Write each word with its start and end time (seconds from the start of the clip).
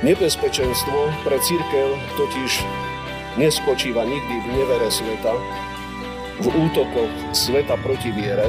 Nebezpečenstvo 0.00 1.12
pre 1.28 1.36
církev 1.44 1.92
totiž 2.16 2.64
nespočíva 3.36 4.00
nikdy 4.08 4.32
v 4.32 4.46
nevere 4.56 4.88
sveta, 4.88 5.36
v 6.40 6.46
útokoch 6.48 7.36
sveta 7.36 7.76
proti 7.84 8.08
viere, 8.08 8.48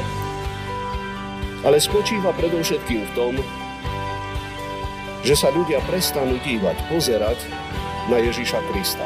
ale 1.68 1.76
spočíva 1.76 2.32
predovšetkým 2.40 3.04
v 3.04 3.12
tom, 3.20 3.36
že 5.28 5.36
sa 5.36 5.52
ľudia 5.52 5.84
prestanú 5.92 6.40
dívať, 6.40 6.88
pozerať 6.88 7.44
na 8.08 8.24
Ježiša 8.24 8.60
Krista. 8.72 9.04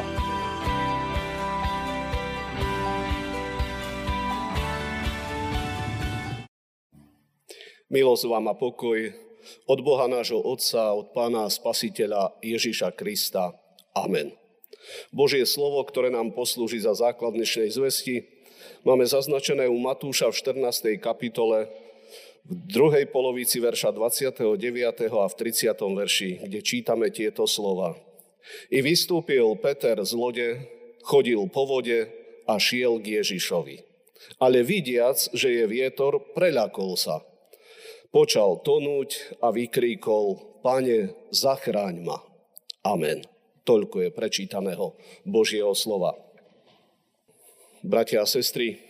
Milosť 7.90 8.30
vám 8.30 8.46
a 8.50 8.54
pokoj 8.54 9.26
od 9.66 9.78
Boha 9.82 10.06
nášho 10.06 10.40
Otca, 10.40 10.94
od 10.94 11.10
Pána 11.10 11.50
Spasiteľa 11.50 12.38
Ježiša 12.42 12.94
Krista. 12.94 13.54
Amen. 13.96 14.34
Božie 15.10 15.42
slovo, 15.48 15.82
ktoré 15.82 16.14
nám 16.14 16.34
poslúži 16.36 16.78
za 16.78 16.94
základ 16.94 17.34
dnešnej 17.34 17.74
zvesti, 17.74 18.26
máme 18.86 19.02
zaznačené 19.02 19.66
u 19.66 19.78
Matúša 19.82 20.30
v 20.30 20.36
14. 20.62 20.98
kapitole, 21.02 21.66
v 22.46 22.54
druhej 22.70 23.10
polovici 23.10 23.58
verša 23.58 23.90
29. 23.90 24.38
a 25.10 25.26
v 25.26 25.34
30. 25.34 25.74
verši, 25.74 26.30
kde 26.46 26.60
čítame 26.62 27.10
tieto 27.10 27.42
slova. 27.50 27.98
I 28.70 28.78
vystúpil 28.86 29.58
Peter 29.58 29.98
z 29.98 30.14
lode, 30.14 30.48
chodil 31.02 31.42
po 31.50 31.66
vode 31.66 32.06
a 32.46 32.54
šiel 32.62 33.02
k 33.02 33.18
Ježišovi. 33.18 33.82
Ale 34.38 34.62
vidiac, 34.62 35.18
že 35.34 35.50
je 35.50 35.64
vietor, 35.66 36.22
preľakol 36.34 36.94
sa 36.94 37.26
počal 38.16 38.64
tonúť 38.64 39.36
a 39.44 39.52
vykríkol, 39.52 40.40
Pane, 40.64 41.12
zachráň 41.36 42.00
ma. 42.00 42.24
Amen. 42.80 43.20
Toľko 43.68 44.08
je 44.08 44.10
prečítaného 44.16 44.96
Božieho 45.28 45.76
slova. 45.76 46.16
Bratia 47.84 48.24
a 48.24 48.26
sestry, 48.26 48.80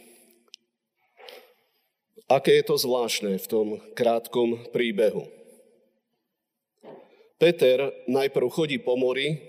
aké 2.30 2.62
je 2.62 2.70
to 2.70 2.78
zvláštne 2.78 3.34
v 3.42 3.46
tom 3.50 3.66
krátkom 3.98 4.70
príbehu. 4.70 5.26
Peter 7.42 7.90
najprv 8.06 8.46
chodí 8.46 8.78
po 8.78 8.94
mori 8.94 9.42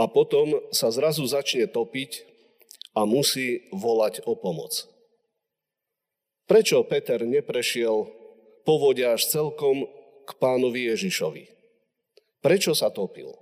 a 0.00 0.08
potom 0.08 0.64
sa 0.72 0.88
zrazu 0.88 1.28
začne 1.28 1.68
topiť 1.68 2.24
a 2.96 3.04
musí 3.04 3.68
volať 3.68 4.24
o 4.24 4.32
pomoc. 4.32 4.88
Prečo 6.48 6.82
Peter 6.88 7.20
neprešiel 7.20 8.19
povodia 8.70 9.18
až 9.18 9.26
celkom 9.26 9.90
k 10.22 10.30
pánovi 10.38 10.94
Ježišovi. 10.94 11.50
Prečo 12.38 12.70
sa 12.70 12.94
topil? 12.94 13.34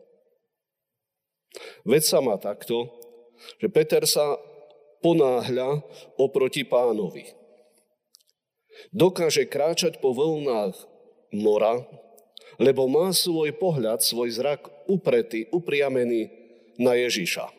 Veď 1.85 2.03
sa 2.09 2.19
má 2.25 2.41
takto, 2.41 2.89
že 3.61 3.69
Peter 3.69 4.09
sa 4.09 4.41
ponáhľa 5.05 5.85
oproti 6.17 6.65
pánovi. 6.65 7.29
Dokáže 8.97 9.45
kráčať 9.45 10.01
po 10.01 10.17
vlnách 10.17 10.81
mora, 11.37 11.85
lebo 12.57 12.89
má 12.89 13.13
svoj 13.13 13.53
pohľad, 13.53 14.01
svoj 14.01 14.33
zrak 14.33 14.65
upretý, 14.89 15.45
upriamený 15.53 16.33
na 16.81 16.97
Ježiša. 16.97 17.53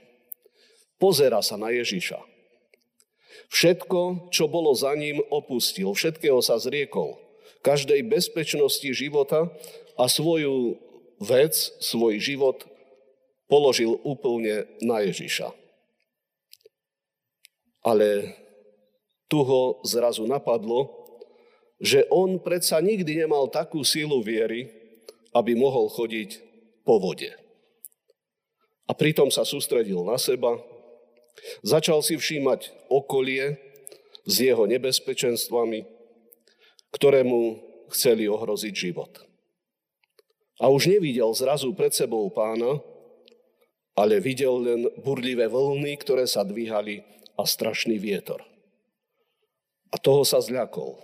Pozera 0.98 1.46
sa 1.46 1.54
na 1.54 1.70
Ježiša. 1.70 2.18
Všetko, 3.54 4.34
čo 4.34 4.50
bolo 4.50 4.74
za 4.74 4.98
ním, 4.98 5.22
opustil, 5.30 5.94
všetkého 5.94 6.42
sa 6.42 6.58
zriekol 6.58 7.29
každej 7.62 8.08
bezpečnosti 8.08 8.90
života 8.96 9.52
a 10.00 10.06
svoju 10.08 10.80
vec, 11.20 11.54
svoj 11.84 12.18
život 12.20 12.64
položil 13.52 14.00
úplne 14.06 14.70
na 14.80 15.04
Ježiša. 15.04 15.52
Ale 17.84 18.38
tu 19.28 19.44
ho 19.44 19.82
zrazu 19.84 20.24
napadlo, 20.28 20.92
že 21.80 22.04
on 22.12 22.40
predsa 22.44 22.84
nikdy 22.84 23.24
nemal 23.24 23.48
takú 23.48 23.84
sílu 23.88 24.20
viery, 24.20 24.68
aby 25.32 25.56
mohol 25.56 25.88
chodiť 25.88 26.42
po 26.84 27.00
vode. 27.00 27.32
A 28.90 28.92
pritom 28.98 29.30
sa 29.30 29.46
sústredil 29.46 30.02
na 30.02 30.18
seba, 30.18 30.58
začal 31.62 32.02
si 32.02 32.18
všímať 32.18 32.90
okolie 32.90 33.56
s 34.26 34.36
jeho 34.42 34.66
nebezpečenstvami, 34.66 35.99
ktorému 36.96 37.62
chceli 37.94 38.30
ohroziť 38.30 38.74
život. 38.74 39.12
A 40.60 40.68
už 40.68 40.92
nevidel 40.92 41.32
zrazu 41.32 41.72
pred 41.72 41.96
sebou 41.96 42.28
pána, 42.30 42.84
ale 43.96 44.20
videl 44.20 44.56
len 44.60 44.82
burlivé 45.00 45.48
vlny, 45.48 46.00
ktoré 46.00 46.28
sa 46.28 46.44
dvíhali 46.44 47.04
a 47.40 47.44
strašný 47.48 47.96
vietor. 48.00 48.44
A 49.90 49.96
toho 49.98 50.28
sa 50.28 50.44
zľakol. 50.44 51.00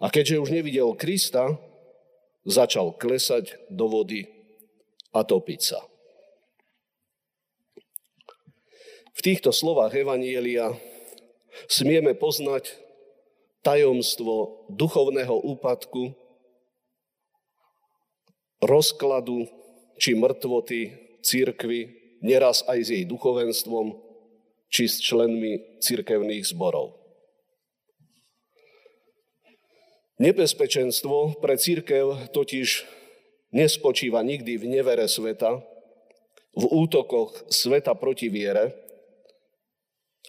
A 0.00 0.08
keďže 0.08 0.40
už 0.40 0.50
nevidel 0.50 0.96
Krista, 0.96 1.56
začal 2.46 2.96
klesať 2.96 3.58
do 3.68 3.90
vody 3.90 4.24
a 5.12 5.26
topiť 5.26 5.60
sa. 5.60 5.80
V 9.16 9.20
týchto 9.24 9.50
slovách 9.50 9.96
Evanielia 9.96 10.76
smieme 11.66 12.12
poznať 12.12 12.85
tajomstvo 13.66 14.62
duchovného 14.70 15.42
úpadku, 15.42 16.14
rozkladu 18.62 19.50
či 19.98 20.14
mŕtvoty 20.14 20.94
církvy, 21.26 21.90
neraz 22.22 22.62
aj 22.70 22.78
s 22.78 22.88
jej 22.94 23.02
duchovenstvom, 23.02 23.98
či 24.70 24.86
s 24.86 25.02
členmi 25.02 25.82
církevných 25.82 26.46
zborov. 26.46 26.94
Nebezpečenstvo 30.22 31.42
pre 31.42 31.58
církev 31.58 32.30
totiž 32.30 32.86
nespočíva 33.50 34.22
nikdy 34.22 34.56
v 34.56 34.64
nevere 34.78 35.10
sveta, 35.10 35.60
v 36.56 36.64
útokoch 36.64 37.52
sveta 37.52 37.92
proti 37.98 38.32
viere, 38.32 38.72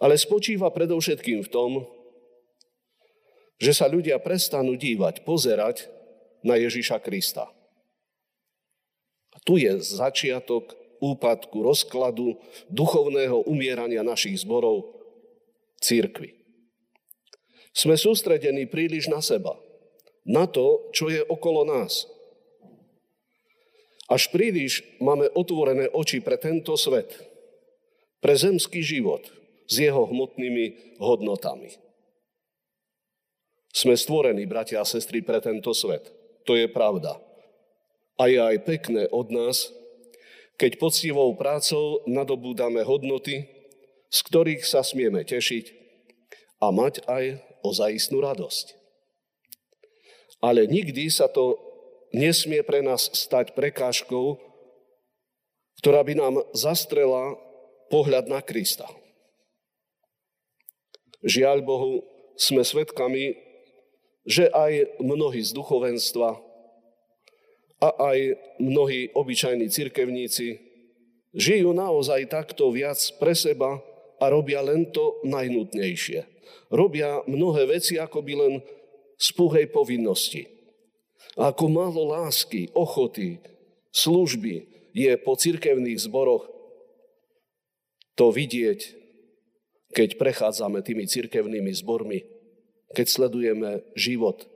ale 0.04 0.20
spočíva 0.20 0.74
predovšetkým 0.74 1.46
v 1.46 1.52
tom, 1.54 1.72
že 3.58 3.74
sa 3.74 3.90
ľudia 3.90 4.22
prestanú 4.22 4.78
dívať, 4.78 5.26
pozerať 5.26 5.90
na 6.46 6.58
Ježiša 6.58 7.02
Krista. 7.02 7.50
A 9.34 9.38
tu 9.42 9.58
je 9.58 9.70
začiatok 9.82 10.74
úpadku, 11.02 11.62
rozkladu, 11.62 12.38
duchovného 12.70 13.46
umierania 13.46 14.02
našich 14.02 14.42
zborov 14.42 14.98
církvy. 15.82 16.34
Sme 17.74 17.94
sústredení 17.94 18.66
príliš 18.66 19.06
na 19.06 19.22
seba, 19.22 19.54
na 20.26 20.50
to, 20.50 20.90
čo 20.94 21.14
je 21.14 21.22
okolo 21.22 21.62
nás. 21.62 22.10
Až 24.10 24.34
príliš 24.34 24.82
máme 24.98 25.30
otvorené 25.36 25.92
oči 25.94 26.24
pre 26.24 26.40
tento 26.42 26.74
svet, 26.80 27.14
pre 28.24 28.34
zemský 28.34 28.82
život 28.82 29.22
s 29.68 29.84
jeho 29.84 30.08
hmotnými 30.10 30.98
hodnotami. 30.98 31.87
Sme 33.78 33.94
stvorení, 33.94 34.50
bratia 34.50 34.82
a 34.82 34.90
sestry, 34.90 35.22
pre 35.22 35.38
tento 35.38 35.70
svet. 35.70 36.10
To 36.50 36.58
je 36.58 36.66
pravda. 36.66 37.22
A 38.18 38.26
je 38.26 38.42
aj 38.42 38.66
pekné 38.66 39.06
od 39.14 39.30
nás, 39.30 39.70
keď 40.58 40.82
poctivou 40.82 41.30
prácou 41.38 42.02
nadobúdame 42.10 42.82
hodnoty, 42.82 43.46
z 44.10 44.20
ktorých 44.26 44.66
sa 44.66 44.82
smieme 44.82 45.22
tešiť 45.22 45.70
a 46.58 46.74
mať 46.74 47.06
aj 47.06 47.38
ozajistnú 47.62 48.18
radosť. 48.18 48.74
Ale 50.42 50.66
nikdy 50.66 51.14
sa 51.14 51.30
to 51.30 51.62
nesmie 52.10 52.66
pre 52.66 52.82
nás 52.82 53.14
stať 53.14 53.54
prekážkou, 53.54 54.42
ktorá 55.86 56.02
by 56.02 56.18
nám 56.18 56.42
zastrela 56.58 57.38
pohľad 57.94 58.26
na 58.26 58.42
Krista. 58.42 58.90
Žiaľ 61.22 61.62
Bohu, 61.62 62.02
sme 62.38 62.62
svedkami 62.62 63.47
že 64.28 64.52
aj 64.52 65.00
mnohí 65.00 65.40
z 65.40 65.56
duchovenstva 65.56 66.36
a 67.80 67.90
aj 68.12 68.20
mnohí 68.60 69.08
obyčajní 69.16 69.72
cirkevníci 69.72 70.60
žijú 71.32 71.72
naozaj 71.72 72.28
takto 72.28 72.68
viac 72.76 73.00
pre 73.22 73.32
seba 73.32 73.80
a 74.20 74.26
robia 74.28 74.60
len 74.60 74.92
to 74.92 75.24
najnutnejšie. 75.24 76.28
Robia 76.68 77.24
mnohé 77.24 77.80
veci 77.80 77.96
ako 77.96 78.20
by 78.20 78.34
len 78.36 78.54
z 79.16 79.28
puhej 79.32 79.72
povinnosti. 79.72 80.44
A 81.40 81.54
ako 81.54 81.70
málo 81.72 82.12
lásky, 82.12 82.68
ochoty, 82.76 83.40
služby 83.94 84.68
je 84.92 85.12
po 85.22 85.38
cirkevných 85.38 86.02
zboroch 86.02 86.50
to 88.18 88.34
vidieť, 88.34 88.98
keď 89.94 90.18
prechádzame 90.18 90.82
tými 90.82 91.06
cirkevnými 91.06 91.70
zbormi 91.78 92.37
keď 92.96 93.06
sledujeme 93.08 93.84
život. 93.98 94.48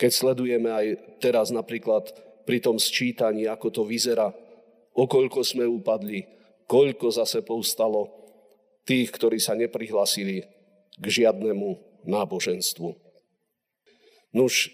Keď 0.00 0.10
sledujeme 0.10 0.68
aj 0.72 0.86
teraz 1.20 1.52
napríklad 1.52 2.08
pri 2.48 2.58
tom 2.60 2.80
sčítaní, 2.80 3.44
ako 3.46 3.68
to 3.70 3.82
vyzerá, 3.84 4.32
okoľko 4.96 5.40
sme 5.44 5.68
upadli, 5.68 6.24
koľko 6.64 7.12
zase 7.12 7.44
povstalo 7.44 8.08
tých, 8.88 9.12
ktorí 9.12 9.38
sa 9.38 9.52
neprihlasili 9.54 10.44
k 10.96 11.04
žiadnemu 11.04 11.78
náboženstvu. 12.08 12.96
Nuž, 14.34 14.72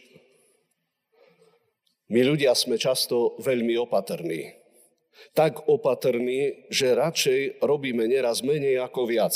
my 2.06 2.20
ľudia 2.22 2.54
sme 2.54 2.78
často 2.78 3.34
veľmi 3.42 3.74
opatrní. 3.82 4.54
Tak 5.34 5.66
opatrní, 5.66 6.68
že 6.70 6.94
radšej 6.94 7.64
robíme 7.64 8.04
neraz 8.06 8.46
menej 8.46 8.78
ako 8.84 9.08
viac. 9.08 9.34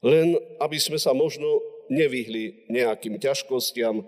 Len 0.00 0.38
aby 0.62 0.78
sme 0.80 0.96
sa 0.96 1.12
možno 1.12 1.60
nevyhli 1.92 2.72
nejakým 2.72 3.20
ťažkostiam, 3.20 4.00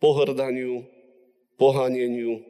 pohrdaniu, 0.00 0.88
pohaneniu, 1.60 2.40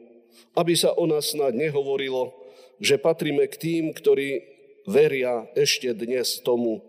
aby 0.55 0.73
sa 0.73 0.95
o 0.95 1.05
nás 1.05 1.35
snad 1.35 1.53
nehovorilo, 1.53 2.33
že 2.81 2.97
patríme 2.97 3.45
k 3.51 3.55
tým, 3.59 3.83
ktorí 3.93 4.41
veria 4.89 5.45
ešte 5.53 5.93
dnes 5.93 6.41
tomu, 6.41 6.81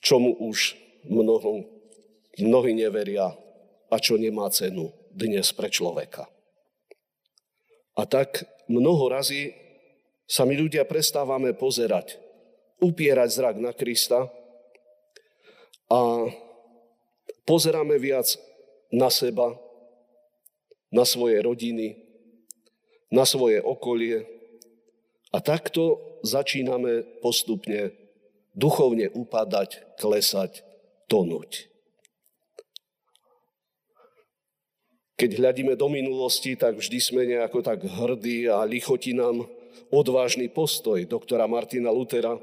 čomu 0.00 0.32
už 0.38 0.78
mnoho, 1.06 1.68
mnohí 2.40 2.72
neveria 2.72 3.36
a 3.92 3.96
čo 4.00 4.16
nemá 4.16 4.48
cenu 4.48 4.88
dnes 5.12 5.52
pre 5.52 5.68
človeka. 5.68 6.24
A 7.92 8.08
tak 8.08 8.48
mnoho 8.72 9.12
razy 9.12 9.52
sa 10.24 10.48
my 10.48 10.56
ľudia 10.56 10.88
prestávame 10.88 11.52
pozerať, 11.52 12.16
upierať 12.80 13.28
zrak 13.28 13.56
na 13.60 13.76
Krista 13.76 14.32
a 15.92 15.98
pozeráme 17.44 18.00
viac 18.00 18.24
na 18.88 19.12
seba, 19.12 19.52
na 20.88 21.04
svoje 21.04 21.36
rodiny, 21.44 22.00
na 23.12 23.28
svoje 23.28 23.60
okolie 23.60 24.24
a 25.32 25.38
takto 25.44 26.00
začíname 26.24 27.20
postupne 27.20 27.92
duchovne 28.56 29.12
upadať, 29.12 30.00
klesať, 30.00 30.64
tonúť. 31.08 31.68
Keď 35.16 35.30
hľadíme 35.38 35.76
do 35.76 35.88
minulosti, 35.92 36.56
tak 36.56 36.80
vždy 36.80 36.98
sme 36.98 37.22
nejako 37.28 37.62
tak 37.62 37.84
hrdí 37.84 38.48
a 38.48 38.64
lichotí 38.64 39.12
nám 39.12 39.44
odvážny 39.92 40.48
postoj 40.48 41.04
doktora 41.04 41.44
Martina 41.44 41.92
Lutera, 41.92 42.40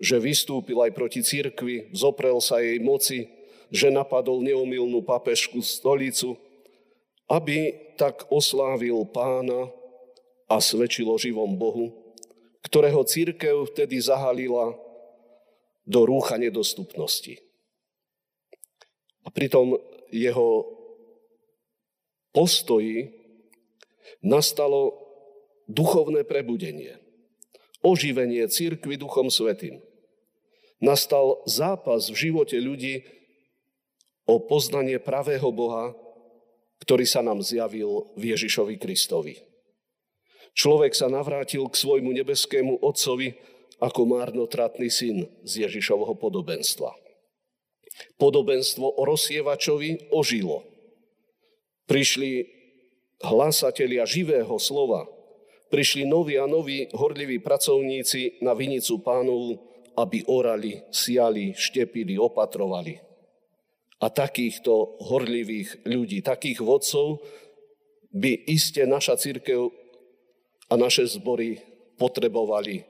že 0.00 0.16
vystúpil 0.16 0.80
aj 0.80 0.96
proti 0.96 1.20
cirkvi, 1.20 1.92
zoprel 1.92 2.40
sa 2.40 2.58
jej 2.64 2.80
moci, 2.80 3.28
že 3.68 3.92
napadol 3.92 4.42
neomilnú 4.42 5.04
papežskú 5.04 5.60
stolicu, 5.62 6.34
aby 7.30 7.76
tak 7.94 8.26
oslávil 8.32 9.06
pána 9.12 9.70
a 10.50 10.58
svedčilo 10.58 11.14
živom 11.14 11.54
Bohu, 11.54 11.94
ktorého 12.66 13.06
církev 13.06 13.70
vtedy 13.70 14.02
zahalila 14.02 14.74
do 15.86 16.00
rúcha 16.02 16.40
nedostupnosti. 16.40 17.38
A 19.22 19.28
pritom 19.30 19.78
jeho 20.10 20.66
postoji 22.34 23.14
nastalo 24.18 24.96
duchovné 25.70 26.26
prebudenie, 26.26 26.98
oživenie 27.84 28.42
církvy 28.50 28.98
duchom 28.98 29.30
svetým. 29.30 29.78
Nastal 30.80 31.44
zápas 31.44 32.08
v 32.08 32.16
živote 32.16 32.56
ľudí 32.56 33.04
o 34.24 34.40
poznanie 34.40 34.96
pravého 34.96 35.52
Boha, 35.52 35.92
ktorý 36.80 37.04
sa 37.04 37.20
nám 37.20 37.44
zjavil 37.44 38.08
v 38.16 38.32
Ježišovi 38.32 38.80
Kristovi. 38.80 39.36
Človek 40.56 40.96
sa 40.96 41.12
navrátil 41.12 41.68
k 41.68 41.76
svojmu 41.76 42.10
nebeskému 42.24 42.80
Otcovi 42.80 43.36
ako 43.78 44.00
márnotratný 44.08 44.88
syn 44.88 45.28
z 45.44 45.68
Ježišovho 45.68 46.16
podobenstva. 46.16 46.90
Podobenstvo 48.16 48.96
o 48.96 49.02
rozsievačovi 49.04 50.10
ožilo– 50.10 50.64
Prišli 51.90 52.46
hlásatelia 53.18 54.06
živého 54.06 54.54
slova, 54.62 55.10
prišli 55.74 56.06
noví 56.06 56.38
a 56.38 56.46
noví 56.46 56.86
horliví 56.94 57.42
pracovníci 57.42 58.38
na 58.46 58.54
vinicu 58.54 59.02
pánovu, 59.02 59.58
aby 60.00 60.24
orali, 60.26 60.80
siali, 60.88 61.52
štepili, 61.52 62.16
opatrovali. 62.16 62.96
A 64.00 64.08
takýchto 64.08 64.96
horlivých 65.04 65.84
ľudí, 65.84 66.24
takých 66.24 66.64
vodcov 66.64 67.20
by 68.10 68.48
iste 68.48 68.82
naša 68.88 69.20
církev 69.20 69.68
a 70.70 70.74
naše 70.74 71.04
zbory 71.04 71.60
potrebovali 72.00 72.80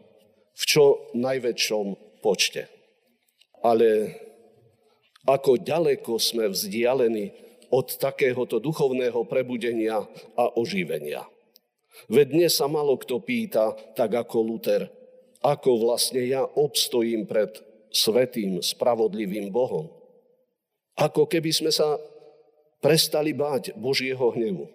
v 0.54 0.62
čo 0.62 1.10
najväčšom 1.18 2.20
počte. 2.22 2.70
Ale 3.60 4.14
ako 5.26 5.60
ďaleko 5.60 6.16
sme 6.16 6.48
vzdialení 6.48 7.32
od 7.70 7.86
takéhoto 7.98 8.58
duchovného 8.58 9.26
prebudenia 9.26 10.02
a 10.34 10.44
oživenia. 10.58 11.26
Veď 12.08 12.26
dnes 12.34 12.52
sa 12.56 12.66
malo 12.70 12.96
kto 12.96 13.20
pýta, 13.20 13.74
tak 13.94 14.14
ako 14.14 14.36
Luther, 14.42 14.88
ako 15.40 15.88
vlastne 15.88 16.20
ja 16.24 16.44
obstojím 16.44 17.24
pred 17.24 17.48
svetým, 17.90 18.60
spravodlivým 18.60 19.48
Bohom. 19.50 19.88
Ako 21.00 21.24
keby 21.24 21.50
sme 21.50 21.72
sa 21.72 21.96
prestali 22.84 23.32
báť 23.32 23.76
Božieho 23.76 24.32
hnevu. 24.32 24.68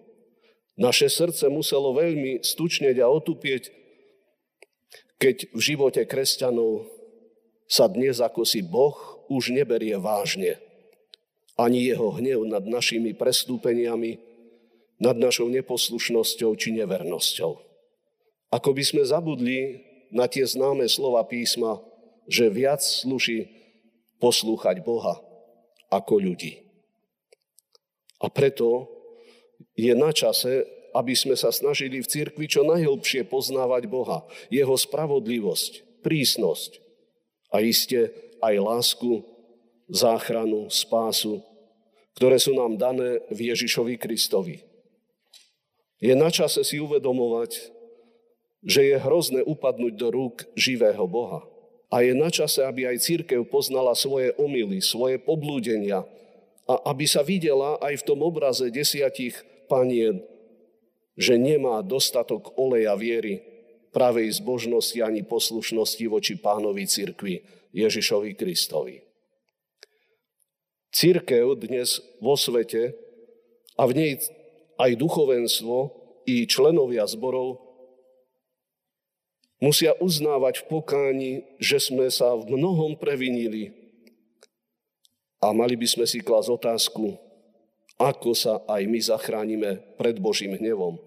Naše 0.75 1.07
srdce 1.07 1.47
muselo 1.47 1.95
veľmi 1.95 2.44
stučneť 2.44 3.00
a 3.00 3.07
otupieť, 3.07 3.71
keď 5.15 5.53
v 5.56 5.59
živote 5.63 6.03
kresťanov 6.03 6.91
sa 7.65 7.88
dnes 7.88 8.19
ako 8.19 8.44
si 8.44 8.59
Boh 8.62 9.25
už 9.31 9.56
neberie 9.56 9.95
vážne 9.95 10.59
ani 11.56 11.88
jeho 11.88 12.12
hnev 12.19 12.44
nad 12.44 12.63
našimi 12.67 13.15
prestúpeniami, 13.15 14.19
nad 15.00 15.15
našou 15.15 15.47
neposlušnosťou 15.47 16.51
či 16.59 16.75
nevernosťou. 16.75 17.51
Ako 18.51 18.69
by 18.75 18.83
sme 18.83 19.03
zabudli 19.07 19.83
na 20.15 20.31
tie 20.31 20.47
známe 20.47 20.88
slova 20.88 21.27
písma, 21.27 21.83
že 22.31 22.47
viac 22.47 22.79
sluší 22.79 23.51
poslúchať 24.23 24.79
Boha 24.79 25.19
ako 25.91 26.24
ľudí. 26.24 26.63
A 28.24 28.31
preto 28.31 28.88
je 29.75 29.91
na 29.91 30.15
čase, 30.15 30.63
aby 30.95 31.12
sme 31.12 31.36
sa 31.36 31.51
snažili 31.51 32.00
v 32.00 32.07
cirkvi 32.07 32.48
čo 32.48 32.63
najhlbšie 32.63 33.27
poznávať 33.27 33.91
Boha, 33.91 34.24
jeho 34.48 34.79
spravodlivosť, 34.79 36.00
prísnosť 36.00 36.79
a 37.51 37.60
iste 37.60 38.15
aj 38.39 38.55
lásku 38.55 39.19
záchranu, 39.91 40.72
spásu, 40.72 41.43
ktoré 42.15 42.39
sú 42.39 42.55
nám 42.55 42.79
dané 42.79 43.19
v 43.27 43.51
Ježišovi 43.51 44.00
Kristovi. 44.00 44.63
Je 46.00 46.15
na 46.15 46.31
čase 46.31 46.63
si 46.63 46.79
uvedomovať, 46.79 47.75
že 48.65 48.81
je 48.81 48.95
hrozné 48.98 49.45
upadnúť 49.45 49.93
do 49.93 50.10
rúk 50.10 50.50
živého 50.57 51.05
Boha. 51.05 51.45
A 51.93 52.01
je 52.01 52.17
na 52.17 52.34
čase, 52.34 52.65
aby 52.65 52.89
aj 52.89 53.05
církev 53.05 53.45
poznala 53.45 53.93
svoje 53.93 54.34
omily, 54.41 54.81
svoje 54.81 55.22
poblúdenia 55.22 56.01
a 56.65 56.74
aby 56.89 57.05
sa 57.05 57.22
videla 57.22 57.77
aj 57.77 58.01
v 58.01 58.05
tom 58.10 58.25
obraze 58.25 58.74
desiatich 58.74 59.38
panien, 59.69 60.19
že 61.13 61.38
nemá 61.38 61.86
dostatok 61.86 62.57
oleja 62.57 62.98
viery, 62.98 63.45
pravej 63.93 64.43
zbožnosti 64.43 65.00
ani 65.00 65.24
poslušnosti 65.24 66.05
voči 66.12 66.36
pánovi 66.36 66.84
cirkvi 66.84 67.45
Ježišovi 67.72 68.36
Kristovi. 68.36 69.00
Církev 70.91 71.55
dnes 71.55 72.03
vo 72.19 72.36
svete 72.36 72.98
a 73.79 73.88
v 73.88 73.93
nej 73.95 74.12
aj 74.75 74.91
duchovenstvo 75.00 75.77
i 76.27 76.43
členovia 76.43 77.07
zborov 77.07 77.64
musia 79.59 79.95
uznávať 80.00 80.63
v 80.63 80.67
pokáni, 80.67 81.33
že 81.62 81.79
sme 81.79 82.12
sa 82.12 82.35
v 82.35 82.55
mnohom 82.55 83.00
previnili 83.00 83.71
a 85.43 85.53
mali 85.53 85.77
by 85.77 85.88
sme 85.88 86.05
si 86.09 86.24
klásť 86.24 86.50
otázku, 86.50 87.15
ako 87.95 88.31
sa 88.35 88.59
aj 88.65 88.81
my 88.89 89.00
zachránime 89.00 89.71
pred 89.95 90.17
Božím 90.17 90.57
hnevom. 90.57 91.00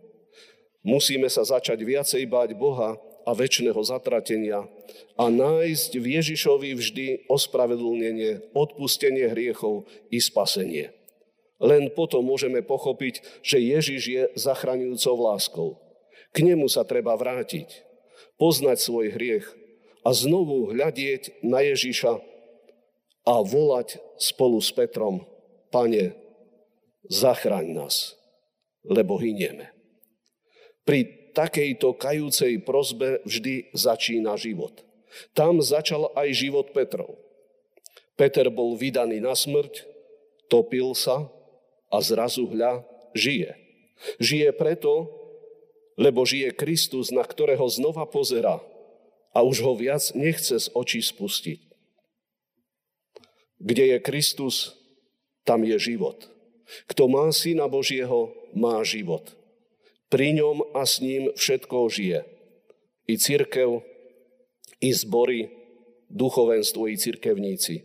Musíme 0.86 1.26
sa 1.28 1.44
začať 1.44 1.82
viacej 1.82 2.24
báť 2.30 2.54
Boha 2.54 2.96
a 3.28 3.30
väčšného 3.36 3.76
zatratenia 3.84 4.64
a 5.20 5.24
nájsť 5.28 5.90
v 6.00 6.06
Ježišovi 6.16 6.70
vždy 6.72 7.06
ospravedlnenie, 7.28 8.56
odpustenie 8.56 9.28
hriechov 9.28 9.84
i 10.08 10.16
spasenie. 10.16 10.96
Len 11.58 11.90
potom 11.92 12.22
môžeme 12.22 12.62
pochopiť, 12.62 13.42
že 13.42 13.58
Ježiš 13.58 14.02
je 14.06 14.22
zachraňujúcou 14.38 15.14
láskou. 15.18 15.68
K 16.30 16.46
nemu 16.46 16.70
sa 16.70 16.86
treba 16.86 17.18
vrátiť, 17.18 17.87
poznať 18.40 18.78
svoj 18.78 19.06
hriech 19.14 19.46
a 20.06 20.14
znovu 20.14 20.70
hľadieť 20.72 21.42
na 21.44 21.60
Ježiša 21.64 22.12
a 23.28 23.34
volať 23.44 24.00
spolu 24.16 24.58
s 24.62 24.72
Petrom, 24.72 25.26
Pane, 25.68 26.16
zachraň 27.12 27.76
nás. 27.76 28.16
lebo 28.88 29.20
hynieme. 29.20 29.74
Pri 30.88 31.32
takejto 31.36 31.92
kajúcej 31.92 32.56
prozbe 32.64 33.20
vždy 33.28 33.68
začína 33.76 34.40
život. 34.40 34.80
Tam 35.36 35.60
začal 35.60 36.08
aj 36.16 36.28
život 36.32 36.72
Petrov. 36.72 37.20
Peter 38.16 38.48
bol 38.48 38.74
vydaný 38.74 39.20
na 39.20 39.36
smrť, 39.36 39.84
topil 40.48 40.96
sa 40.96 41.28
a 41.92 41.96
zrazu 42.00 42.48
hľa 42.48 42.82
žije. 43.12 43.54
Žije 44.18 44.48
preto, 44.56 45.17
lebo 45.98 46.22
žije 46.22 46.54
Kristus, 46.54 47.10
na 47.10 47.26
ktorého 47.26 47.66
znova 47.66 48.06
pozera 48.06 48.62
a 49.34 49.42
už 49.42 49.66
ho 49.66 49.74
viac 49.74 50.14
nechce 50.14 50.54
z 50.54 50.66
očí 50.72 51.02
spustiť. 51.02 51.58
Kde 53.58 53.84
je 53.94 53.98
Kristus, 53.98 54.78
tam 55.42 55.66
je 55.66 55.74
život. 55.76 56.30
Kto 56.86 57.10
má 57.10 57.26
Syna 57.34 57.66
Božieho, 57.66 58.30
má 58.54 58.78
život. 58.86 59.34
Pri 60.06 60.32
ňom 60.38 60.62
a 60.72 60.86
s 60.86 61.02
ním 61.02 61.34
všetko 61.34 61.90
žije. 61.90 62.22
I 63.08 63.14
církev, 63.18 63.82
i 64.78 64.90
zbory, 64.94 65.50
duchovenstvo, 66.08 66.86
i 66.86 66.94
cirkevníci. 66.96 67.84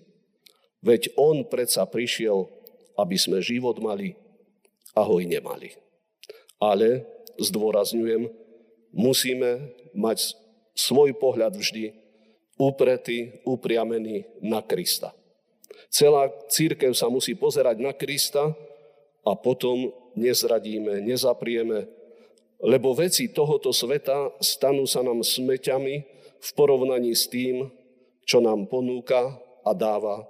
Veď 0.84 1.16
on 1.16 1.48
predsa 1.48 1.88
prišiel, 1.88 2.52
aby 3.00 3.16
sme 3.18 3.42
život 3.42 3.80
mali 3.80 4.14
a 4.94 5.02
ho 5.02 5.18
i 5.18 5.26
nemali. 5.26 5.74
Ale, 6.62 7.08
zdôrazňujem, 7.40 8.30
musíme 8.94 9.74
mať 9.94 10.38
svoj 10.74 11.18
pohľad 11.18 11.58
vždy 11.58 11.94
upretý, 12.58 13.42
upriamený 13.46 14.26
na 14.42 14.62
Krista. 14.62 15.14
Celá 15.90 16.30
církev 16.50 16.94
sa 16.94 17.10
musí 17.10 17.38
pozerať 17.38 17.82
na 17.82 17.94
Krista 17.94 18.54
a 19.26 19.32
potom 19.38 19.94
nezradíme, 20.18 21.02
nezaprieme, 21.02 21.90
lebo 22.64 22.96
veci 22.96 23.30
tohoto 23.30 23.74
sveta 23.74 24.34
stanú 24.40 24.86
sa 24.86 25.02
nám 25.04 25.22
smeťami 25.22 25.96
v 26.40 26.50
porovnaní 26.56 27.14
s 27.14 27.28
tým, 27.28 27.70
čo 28.24 28.40
nám 28.40 28.72
ponúka 28.72 29.38
a 29.64 29.72
dáva 29.76 30.24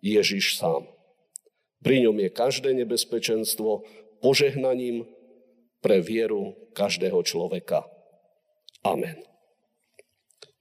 Ježiš 0.00 0.56
sám. 0.56 0.88
Pri 1.82 2.00
ňom 2.06 2.16
je 2.22 2.30
každé 2.30 2.70
nebezpečenstvo 2.84 3.84
požehnaním 4.22 5.04
pre 5.82 5.98
vieru 5.98 6.54
každého 6.72 7.18
človeka. 7.26 7.84
Amen. 8.86 9.18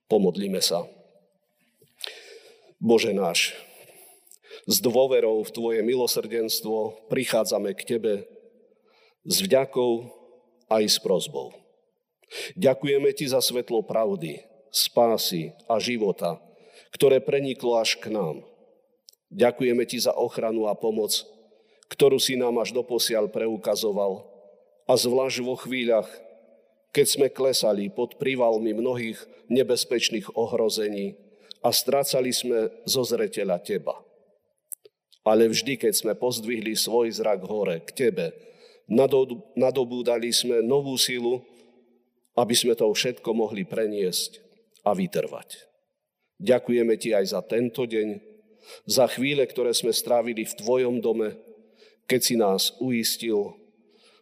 Pomodlíme 0.09 0.59
sa. 0.59 0.83
Bože 2.81 3.13
náš, 3.13 3.53
s 4.65 4.81
dôverou 4.81 5.45
v 5.45 5.53
Tvoje 5.53 5.79
milosrdenstvo 5.85 7.07
prichádzame 7.09 7.77
k 7.77 7.81
Tebe 7.85 8.13
s 9.21 9.37
vďakou 9.45 10.09
aj 10.69 10.83
s 10.89 10.97
prozbou. 10.97 11.53
Ďakujeme 12.57 13.13
Ti 13.13 13.29
za 13.29 13.41
svetlo 13.43 13.85
pravdy, 13.85 14.41
spásy 14.73 15.53
a 15.69 15.77
života, 15.77 16.41
ktoré 16.95 17.21
preniklo 17.21 17.77
až 17.77 17.99
k 18.01 18.09
nám. 18.09 18.41
Ďakujeme 19.29 19.83
Ti 19.85 20.09
za 20.09 20.13
ochranu 20.17 20.65
a 20.65 20.73
pomoc, 20.73 21.21
ktorú 21.91 22.17
si 22.17 22.39
nám 22.39 22.57
až 22.63 22.71
doposiaľ 22.71 23.29
preukazoval 23.29 24.30
a 24.91 24.99
zvlášť 24.99 25.39
vo 25.39 25.55
chvíľach, 25.55 26.11
keď 26.91 27.05
sme 27.07 27.27
klesali 27.31 27.87
pod 27.87 28.19
prívalmi 28.19 28.75
mnohých 28.75 29.23
nebezpečných 29.47 30.35
ohrození 30.35 31.15
a 31.63 31.71
strácali 31.71 32.35
sme 32.35 32.67
zo 32.83 33.07
zreteľa 33.07 33.63
Teba. 33.63 33.95
Ale 35.23 35.47
vždy, 35.47 35.79
keď 35.79 35.93
sme 35.95 36.13
pozdvihli 36.19 36.75
svoj 36.75 37.07
zrak 37.07 37.47
hore 37.47 37.79
k 37.87 37.89
Tebe, 37.95 38.35
nadobúdali 39.55 40.35
sme 40.35 40.59
novú 40.59 40.99
silu, 40.99 41.39
aby 42.35 42.51
sme 42.51 42.75
to 42.75 42.91
všetko 42.91 43.31
mohli 43.31 43.63
preniesť 43.63 44.43
a 44.83 44.91
vytrvať. 44.91 45.71
Ďakujeme 46.43 46.99
Ti 46.99 47.15
aj 47.15 47.25
za 47.31 47.39
tento 47.47 47.87
deň, 47.87 48.19
za 48.91 49.07
chvíle, 49.07 49.47
ktoré 49.47 49.71
sme 49.71 49.95
strávili 49.95 50.43
v 50.43 50.57
Tvojom 50.59 50.99
dome, 50.99 51.39
keď 52.11 52.19
si 52.19 52.35
nás 52.35 52.75
uistil 52.83 53.60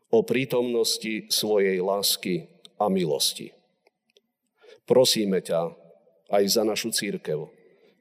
o 0.09 0.25
prítomnosti 0.25 1.29
svojej 1.29 1.77
lásky 1.81 2.49
a 2.81 2.89
milosti. 2.89 3.53
Prosíme 4.89 5.41
ťa 5.45 5.73
aj 6.33 6.43
za 6.49 6.63
našu 6.65 6.89
církev, 6.89 7.49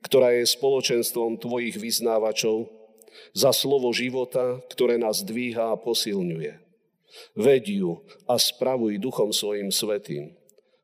ktorá 0.00 0.32
je 0.32 0.48
spoločenstvom 0.48 1.36
tvojich 1.36 1.76
vyznávačov, 1.76 2.78
za 3.32 3.50
slovo 3.52 3.90
života, 3.90 4.62
ktoré 4.70 4.96
nás 4.96 5.24
dvíha 5.24 5.74
a 5.74 5.80
posilňuje. 5.80 6.54
Veď 7.34 7.82
a 8.28 8.36
spravuj 8.36 9.00
duchom 9.00 9.32
svojim 9.32 9.72
svetým. 9.72 10.36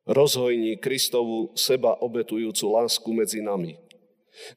Rozhojni 0.05 0.77
Kristovu 0.77 1.53
seba 1.57 1.97
obetujúcu 2.01 2.65
lásku 2.69 3.09
medzi 3.13 3.41
nami. 3.41 3.81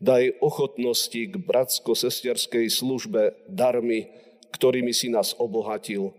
Daj 0.01 0.41
ochotnosti 0.41 1.21
k 1.31 1.33
bratsko-sesterskej 1.37 2.67
službe 2.67 3.35
darmi, 3.47 4.09
ktorými 4.51 4.91
si 4.91 5.07
nás 5.07 5.37
obohatil 5.37 6.11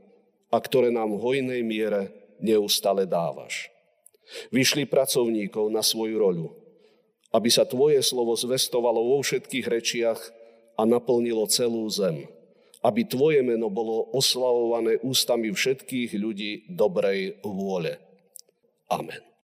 a 0.49 0.57
ktoré 0.57 0.88
nám 0.88 1.17
hojnej 1.21 1.61
miere 1.61 2.12
neustále 2.40 3.05
dávaš. 3.05 3.69
Vyšli 4.52 4.85
pracovníkov 4.85 5.73
na 5.73 5.81
svoju 5.81 6.17
roľu, 6.21 6.49
aby 7.33 7.49
sa 7.49 7.64
Tvoje 7.64 8.00
slovo 8.05 8.37
zvestovalo 8.37 9.00
vo 9.00 9.21
všetkých 9.21 9.67
rečiach 9.69 10.21
a 10.76 10.83
naplnilo 10.88 11.45
celú 11.49 11.88
zem. 11.88 12.28
Aby 12.81 13.05
Tvoje 13.09 13.43
meno 13.43 13.69
bolo 13.73 14.07
oslavované 14.14 15.02
ústami 15.02 15.50
všetkých 15.50 16.14
ľudí 16.14 16.52
dobrej 16.71 17.43
vôle. 17.43 17.99
Amen. 18.88 19.27